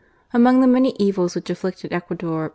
Amohg 0.33 0.61
the 0.61 0.67
niiiuqr 0.67 0.95
evils 0.97 1.35
which 1.35 1.51
afflicted 1.51 1.93
Ecuador 1.93 2.49